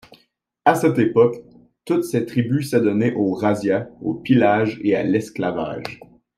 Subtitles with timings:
[0.65, 1.43] À cette époque,
[1.85, 5.99] toutes ces tribus s’adonnaient aux razzias, aux pillages et à l’esclavage.